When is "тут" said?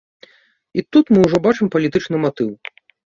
0.95-1.05